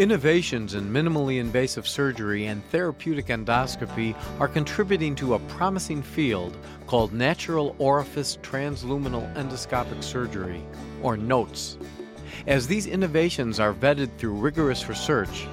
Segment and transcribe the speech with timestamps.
[0.00, 6.56] Innovations in minimally invasive surgery and therapeutic endoscopy are contributing to a promising field
[6.88, 10.64] called natural orifice transluminal endoscopic surgery,
[11.00, 11.78] or NOTES.
[12.48, 15.44] As these innovations are vetted through rigorous research,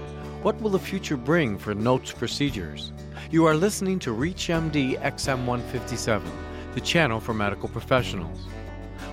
[0.42, 2.92] what will the future bring for NOTES procedures?
[3.30, 6.24] You are listening to ReachMD XM157,
[6.74, 8.48] the channel for medical professionals.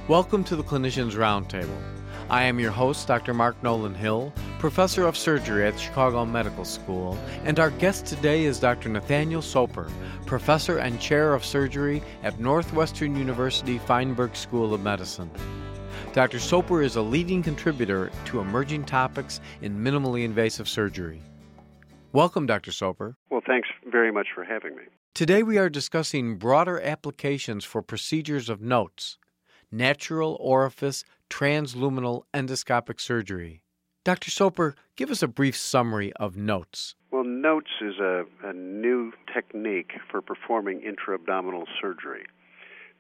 [0.09, 1.83] Welcome to the Clinicians Roundtable.
[2.31, 3.33] I am your host, Dr.
[3.33, 8.61] Mark Nolan Hill, professor of surgery at Chicago Medical School, and our guest today is
[8.61, 8.91] Dr.
[8.91, 9.91] Nathaniel Soper,
[10.27, 15.31] professor and chair of surgery at Northwestern University Feinberg School of Medicine.
[16.13, 16.39] Dr.
[16.39, 21.23] Soper is a leading contributor to emerging topics in minimally invasive surgery.
[22.13, 22.73] Welcome, Dr.
[22.73, 23.17] Soper.
[23.31, 24.83] Well, thanks very much for having me.
[25.15, 29.17] Today we are discussing broader applications for procedures of NOTES,
[29.73, 33.63] natural orifice transluminal endoscopic surgery.
[34.05, 34.31] Dr.
[34.31, 36.95] Soper, give us a brief summary of NOTES.
[37.11, 42.25] Well, NOTES is a, a new technique for performing intra-abdominal surgery.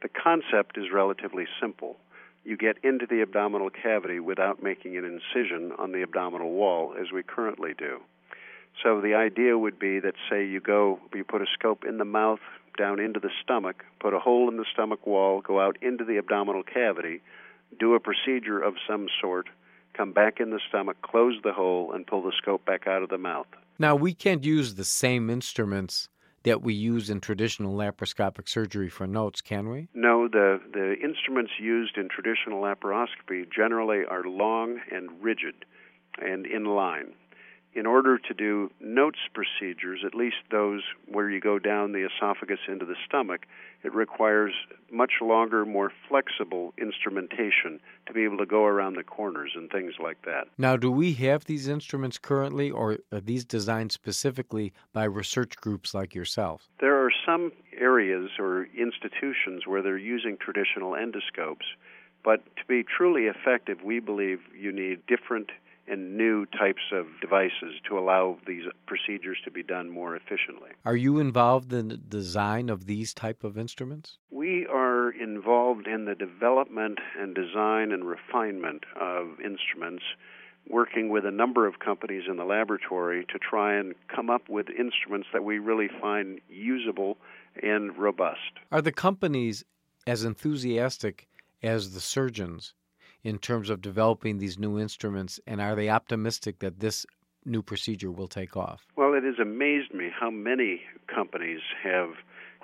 [0.03, 1.97] The concept is relatively simple.
[2.45, 7.11] You get into the abdominal cavity without making an incision on the abdominal wall, as
[7.12, 8.01] we currently do.
[8.83, 12.05] So the idea would be that, say, you go, you put a scope in the
[12.05, 12.41] mouth,
[12.77, 16.17] down into the stomach, put a hole in the stomach wall, go out into the
[16.17, 17.21] abdominal cavity,
[17.79, 19.49] do a procedure of some sort,
[19.95, 23.09] come back in the stomach, close the hole, and pull the scope back out of
[23.09, 23.47] the mouth.
[23.79, 26.09] Now, we can't use the same instruments
[26.45, 29.89] that we use in traditional laparoscopic surgery for notes, can we?
[29.95, 35.55] No, the, the instruments used in traditional laparoscopy generally are long and rigid
[36.21, 37.13] and in line
[37.75, 42.61] in order to do notes procedures, at least those where you go down the esophagus
[42.67, 43.47] into the stomach,
[43.85, 44.53] it requires
[44.91, 49.95] much longer, more flexible instrumentation to be able to go around the corners and things
[50.03, 50.49] like that.
[50.57, 55.95] Now, do we have these instruments currently, or are these designed specifically by research groups
[55.95, 56.69] like yourself?
[56.81, 61.67] There are some areas or institutions where they're using traditional endoscopes,
[62.25, 65.51] but to be truly effective, we believe you need different
[65.91, 70.71] and new types of devices to allow these procedures to be done more efficiently.
[70.84, 74.19] Are you involved in the design of these type of instruments?
[74.31, 80.04] We are involved in the development and design and refinement of instruments
[80.69, 84.66] working with a number of companies in the laboratory to try and come up with
[84.69, 87.16] instruments that we really find usable
[87.62, 88.38] and robust.
[88.71, 89.65] Are the companies
[90.06, 91.27] as enthusiastic
[91.62, 92.75] as the surgeons
[93.25, 97.05] in terms of developing these new instruments, and are they optimistic that this
[97.45, 98.87] new procedure will take off?
[98.97, 102.11] Well, it has amazed me how many companies have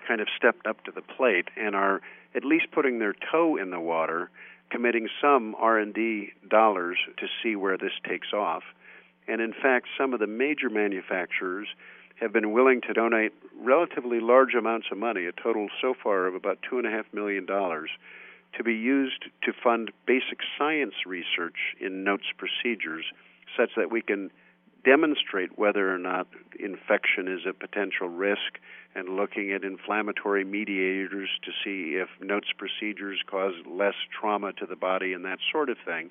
[0.07, 2.01] kind of stepped up to the plate and are
[2.35, 4.31] at least putting their toe in the water,
[4.71, 8.63] committing some R&D dollars to see where this takes off.
[9.27, 11.69] And in fact, some of the major manufacturers
[12.21, 16.35] have been willing to donate relatively large amounts of money, a total so far of
[16.35, 17.91] about two and a half million dollars,
[18.57, 23.05] to be used to fund basic science research in notes procedures
[23.57, 24.31] such that we can
[24.85, 26.27] demonstrate whether or not
[26.59, 28.61] infection is a potential risk
[28.95, 34.77] and looking at inflammatory mediators to see if notes procedures cause less trauma to the
[34.77, 36.11] body and that sort of thing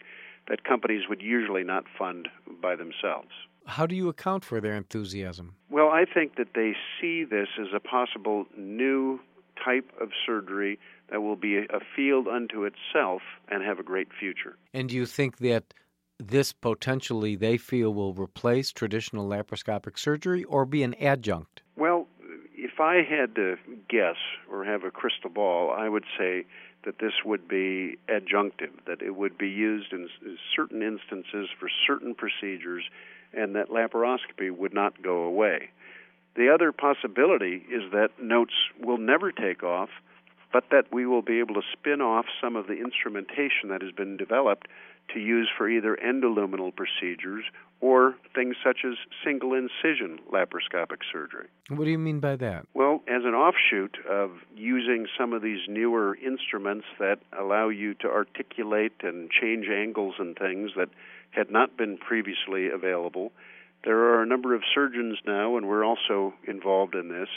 [0.50, 2.28] that companies would usually not fund
[2.62, 3.30] by themselves.
[3.66, 5.56] How do you account for their enthusiasm?
[5.70, 9.20] Well, I think that they see this as a possible new
[9.64, 14.58] type of surgery that will be a field unto itself and have a great future.
[14.74, 15.74] And do you think that
[16.20, 21.62] this potentially they feel will replace traditional laparoscopic surgery or be an adjunct?
[21.76, 22.08] Well,
[22.56, 23.58] if I had to
[23.90, 24.16] guess
[24.50, 26.46] or have a crystal ball, I would say
[26.86, 30.10] that this would be adjunctive, that it would be used in
[30.56, 32.84] certain instances for certain procedures,
[33.34, 35.70] and that laparoscopy would not go away.
[36.36, 39.90] The other possibility is that notes will never take off
[40.54, 43.92] but that we will be able to spin off some of the instrumentation that has
[43.92, 44.68] been developed
[45.12, 47.44] to use for either endoluminal procedures
[47.82, 48.94] or things such as
[49.26, 51.48] single incision laparoscopic surgery.
[51.68, 52.66] What do you mean by that?
[52.74, 58.08] Well, as an offshoot of using some of these newer instruments that allow you to
[58.08, 60.90] articulate and change angles and things that
[61.32, 63.34] had not been previously available,
[63.84, 67.30] there are a number of surgeons now, and we're also involved in this,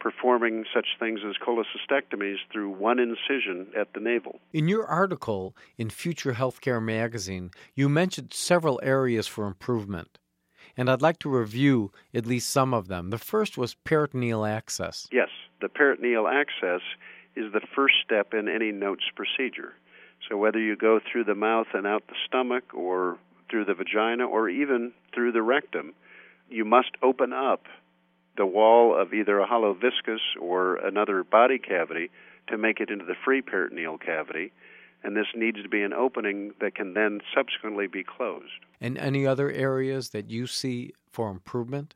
[0.00, 4.38] performing such things as cholecystectomies through one incision at the navel.
[4.52, 10.18] In your article in Future Healthcare magazine, you mentioned several areas for improvement.
[10.76, 13.10] And I'd like to review at least some of them.
[13.10, 15.08] The first was peritoneal access.
[15.10, 15.30] Yes,
[15.60, 16.82] the peritoneal access
[17.34, 19.74] is the first step in any notes procedure.
[20.28, 23.18] So whether you go through the mouth and out the stomach or
[23.50, 25.94] through the vagina or even through the rectum,
[26.48, 27.64] you must open up
[28.36, 32.10] the wall of either a hollow viscus or another body cavity
[32.48, 34.52] to make it into the free peritoneal cavity.
[35.02, 38.64] And this needs to be an opening that can then subsequently be closed.
[38.80, 41.94] And any other areas that you see for improvement?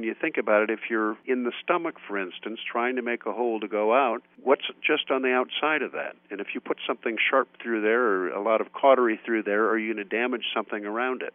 [0.00, 3.26] When you think about it, if you're in the stomach, for instance, trying to make
[3.26, 6.16] a hole to go out, what's just on the outside of that?
[6.30, 9.68] And if you put something sharp through there or a lot of cautery through there,
[9.68, 11.34] are you going to damage something around it?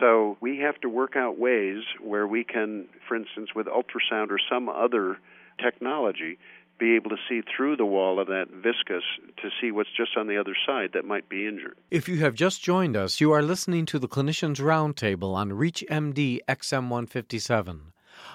[0.00, 4.38] So we have to work out ways where we can, for instance, with ultrasound or
[4.50, 5.16] some other
[5.58, 6.38] technology,
[6.78, 9.02] be able to see through the wall of that viscus
[9.42, 11.76] to see what's just on the other side that might be injured.
[11.90, 16.40] If you have just joined us, you are listening to the Clinicians Roundtable on ReachMD
[16.48, 17.80] XM157.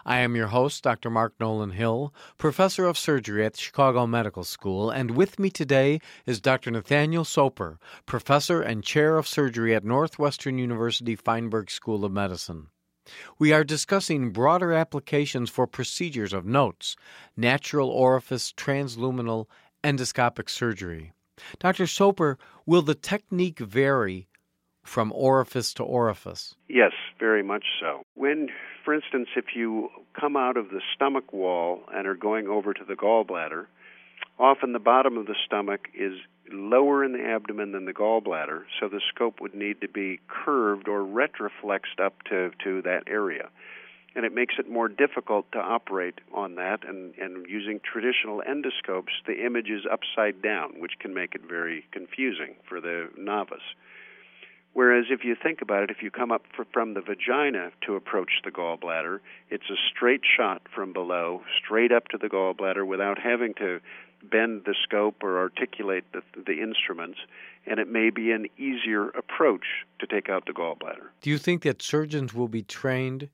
[0.05, 1.09] I am your host, Dr.
[1.09, 6.39] Mark Nolan Hill, professor of surgery at Chicago Medical School, and with me today is
[6.39, 6.71] Dr.
[6.71, 12.67] Nathaniel Soper, professor and chair of surgery at Northwestern University Feinberg School of Medicine.
[13.37, 16.95] We are discussing broader applications for procedures of notes,
[17.35, 19.49] natural orifice, transluminal,
[19.83, 21.13] endoscopic surgery.
[21.59, 21.87] Dr.
[21.87, 24.27] Soper, will the technique vary
[24.83, 26.55] from orifice to orifice?
[26.67, 28.03] Yes, very much so.
[28.15, 28.49] When,
[28.83, 29.89] for instance, if you
[30.19, 33.65] come out of the stomach wall and are going over to the gallbladder,
[34.39, 36.13] often the bottom of the stomach is
[36.51, 40.87] lower in the abdomen than the gallbladder, so the scope would need to be curved
[40.87, 43.49] or retroflexed up to, to that area.
[44.15, 46.87] And it makes it more difficult to operate on that.
[46.87, 51.85] And, and using traditional endoscopes, the image is upside down, which can make it very
[51.91, 53.63] confusing for the novice.
[54.73, 58.41] Whereas if you think about it, if you come up from the vagina to approach
[58.43, 59.19] the gallbladder,
[59.49, 63.79] it's a straight shot from below, straight up to the gallbladder without having to
[64.29, 67.19] bend the scope or articulate the, the instruments,
[67.65, 69.65] and it may be an easier approach
[69.99, 71.09] to take out the gallbladder.
[71.21, 73.29] Do you think that surgeons will be trained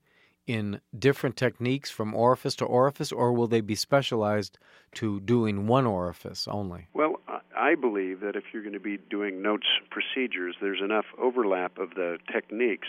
[0.46, 4.58] in different techniques from orifice to orifice, or will they be specialized
[4.94, 6.88] to doing one orifice only?
[6.92, 7.20] Well,
[7.56, 11.90] I believe that if you're going to be doing notes procedures, there's enough overlap of
[11.90, 12.88] the techniques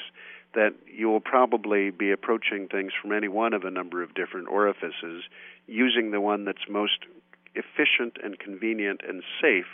[0.53, 4.47] that you will probably be approaching things from any one of a number of different
[4.47, 5.23] orifices,
[5.67, 7.05] using the one that's most
[7.55, 9.65] efficient and convenient and safe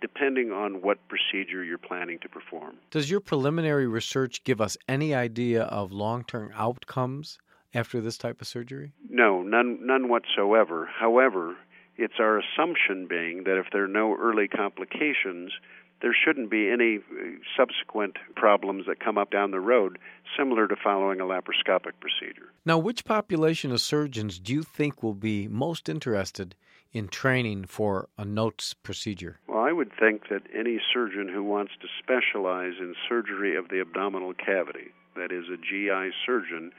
[0.00, 2.76] depending on what procedure you're planning to perform.
[2.90, 7.38] Does your preliminary research give us any idea of long term outcomes
[7.74, 8.92] after this type of surgery?
[9.08, 10.88] No, none, none whatsoever.
[11.00, 11.56] However,
[11.96, 15.52] it's our assumption being that if there are no early complications,
[16.00, 17.24] there shouldn't be any uh,
[17.56, 19.98] subsequent problems that come up down the road
[20.36, 22.52] similar to following a laparoscopic procedure.
[22.64, 26.54] Now, which population of surgeons do you think will be most interested
[26.92, 29.38] in training for a notes procedure?
[29.46, 33.80] Well, I would think that any surgeon who wants to specialize in surgery of the
[33.80, 36.72] abdominal cavity, that is, a GI surgeon,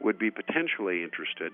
[0.00, 1.52] would be potentially interested.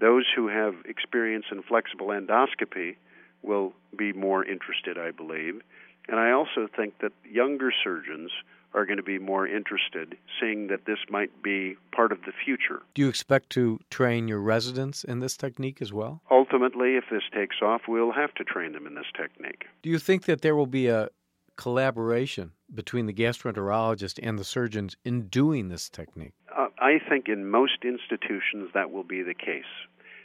[0.00, 2.96] Those who have experience in flexible endoscopy
[3.42, 5.60] will be more interested, I believe.
[6.08, 8.30] And I also think that younger surgeons
[8.74, 12.82] are going to be more interested, seeing that this might be part of the future.
[12.94, 16.22] Do you expect to train your residents in this technique as well?
[16.30, 19.64] Ultimately, if this takes off, we'll have to train them in this technique.
[19.82, 21.08] Do you think that there will be a
[21.56, 26.32] collaboration between the gastroenterologist and the surgeons in doing this technique?
[26.56, 29.64] Uh, I think in most institutions that will be the case.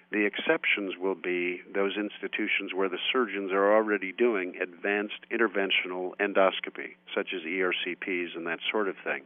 [0.09, 6.95] The exceptions will be those institutions where the surgeons are already doing advanced interventional endoscopy,
[7.13, 9.23] such as ERCPs and that sort of thing.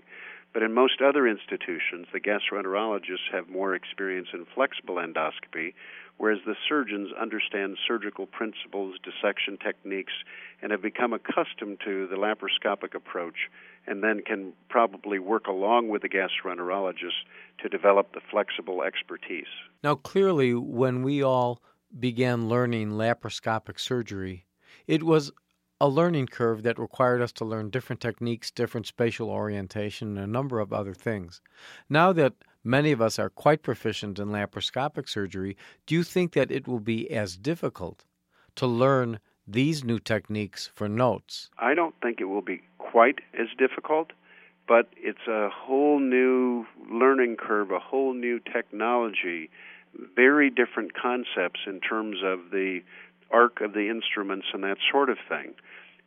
[0.54, 5.74] But in most other institutions, the gastroenterologists have more experience in flexible endoscopy,
[6.18, 10.14] whereas the surgeons understand surgical principles, dissection techniques,
[10.62, 13.50] and have become accustomed to the laparoscopic approach
[13.88, 17.26] and then can probably work along with the gastroenterologist
[17.60, 19.48] to develop the flexible expertise.
[19.84, 21.62] Now, clearly, when we all
[22.00, 24.46] began learning laparoscopic surgery,
[24.88, 25.32] it was
[25.80, 30.32] a learning curve that required us to learn different techniques, different spatial orientation, and a
[30.32, 31.42] number of other things.
[31.90, 36.52] Now that many of us are quite proficient in laparoscopic surgery, do you think that
[36.52, 38.06] it will be as difficult
[38.58, 41.50] to learn these new techniques for notes?
[41.58, 44.12] I don't think it will be quite as difficult,
[44.68, 49.50] but it's a whole new learning curve, a whole new technology,
[50.16, 52.82] very different concepts in terms of the
[53.32, 55.54] arc of the instruments and that sort of thing,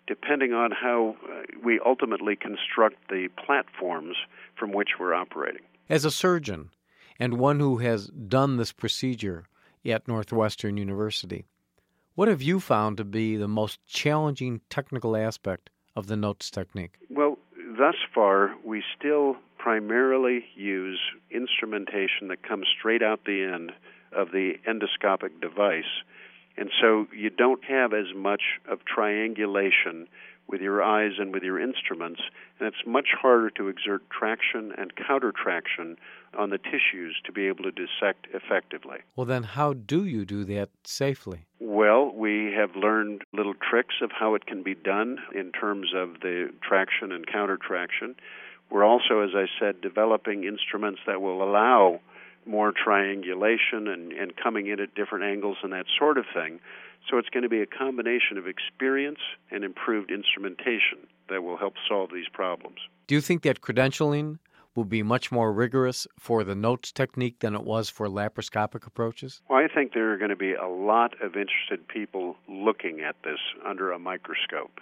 [0.07, 4.17] depending on how uh, we ultimately construct the platforms
[4.59, 5.63] from which we're operating.
[5.89, 6.71] As a surgeon
[7.19, 9.45] and one who has done this procedure
[9.87, 11.45] at Northwestern University,
[12.15, 16.99] what have you found to be the most challenging technical aspect of the notes technique?
[17.11, 17.39] Well,
[17.79, 23.73] thus far, we still primarily use instrumentation that comes straight out the end
[24.13, 26.03] of the endoscopic device.
[26.57, 30.07] And so you don't have as much of triangulation
[30.47, 32.21] with your eyes and with your instruments,
[32.59, 35.97] and it's much harder to exert traction and counter traction
[36.37, 38.99] on the tissues to be able to dissect effectively.
[39.17, 41.47] Well, then, how do you do that safely?
[41.61, 46.21] Well, we have learned little tricks of how it can be done in terms of
[46.21, 48.15] the traction and counter traction.
[48.71, 52.01] We're also, as I said, developing instruments that will allow
[52.47, 56.61] more triangulation and, and coming in at different angles and that sort of thing.
[57.09, 59.21] So it's going to be a combination of experience
[59.51, 62.79] and improved instrumentation that will help solve these problems.
[63.07, 64.39] Do you think that credentialing
[64.75, 69.41] will be much more rigorous for the notes technique than it was for laparoscopic approaches?
[69.49, 73.17] Well, I think there are going to be a lot of interested people looking at
[73.23, 74.81] this under a microscope.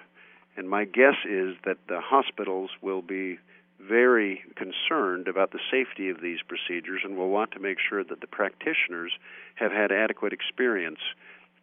[0.56, 3.38] And my guess is that the hospitals will be
[3.86, 8.20] very concerned about the safety of these procedures and will want to make sure that
[8.20, 9.12] the practitioners
[9.56, 11.00] have had adequate experience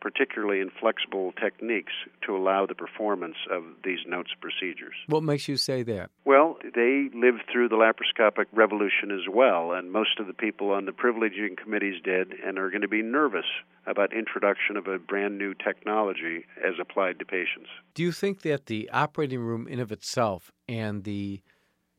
[0.01, 1.93] particularly in flexible techniques,
[2.25, 4.95] to allow the performance of these notes procedures.
[5.07, 6.09] What makes you say that?
[6.25, 10.85] Well, they lived through the laparoscopic revolution as well, and most of the people on
[10.85, 13.45] the privileging committees did, and are going to be nervous
[13.85, 17.69] about introduction of a brand new technology as applied to patients.
[17.93, 21.41] Do you think that the operating room in of itself and the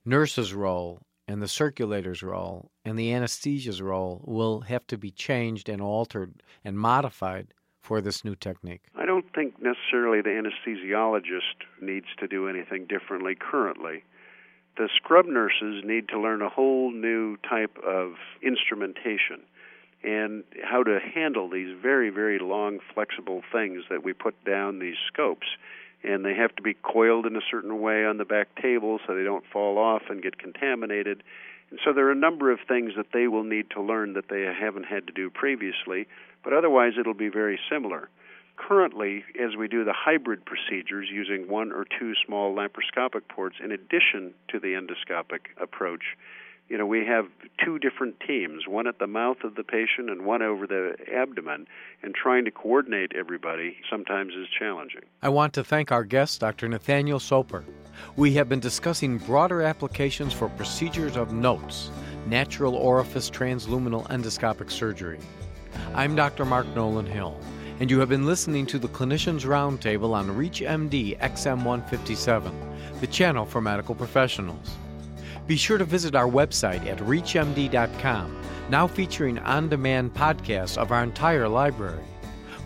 [0.05, 5.69] nurse's role and the circulator's role and the anesthesia's role will have to be changed
[5.69, 8.83] and altered and modified for this new technique?
[8.95, 14.05] I don't think necessarily the anesthesiologist needs to do anything differently currently.
[14.77, 19.43] The scrub nurses need to learn a whole new type of instrumentation
[20.03, 24.97] and how to handle these very, very long, flexible things that we put down these
[25.13, 25.47] scopes.
[26.03, 29.15] And they have to be coiled in a certain way on the back table so
[29.15, 31.23] they don't fall off and get contaminated.
[31.71, 34.29] And so there are a number of things that they will need to learn that
[34.29, 36.07] they haven't had to do previously
[36.43, 38.09] but otherwise it'll be very similar.
[38.57, 43.73] Currently, as we do the hybrid procedures using one or two small laparoscopic ports in
[43.73, 46.17] addition to the endoscopic approach,
[46.71, 47.27] you know, we have
[47.63, 51.67] two different teams, one at the mouth of the patient and one over the abdomen,
[52.01, 55.03] and trying to coordinate everybody sometimes is challenging.
[55.21, 56.69] I want to thank our guest, Dr.
[56.69, 57.65] Nathaniel Soper.
[58.15, 61.91] We have been discussing broader applications for procedures of notes,
[62.27, 65.19] natural orifice transluminal endoscopic surgery.
[65.95, 66.45] I'm Dr.
[66.45, 67.37] Mark Nolan Hill,
[67.81, 73.61] and you have been listening to the Clinicians Roundtable on ReachMD XM157, the channel for
[73.61, 74.77] medical professionals.
[75.51, 81.03] Be sure to visit our website at ReachMD.com, now featuring on demand podcasts of our
[81.03, 82.05] entire library.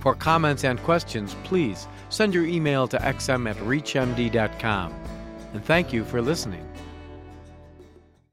[0.00, 4.93] For comments and questions, please send your email to xm at ReachMD.com.
[5.55, 6.69] And thank you for listening.